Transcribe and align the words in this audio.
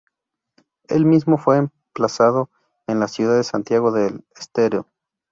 El 0.87 1.05
mismo 1.05 1.37
fue 1.37 1.57
emplazado 1.57 2.49
en 2.87 2.99
la 2.99 3.07
ciudad 3.07 3.37
de 3.37 3.43
Santiago 3.43 3.91
del 3.91 4.25
Estero. 4.35 4.87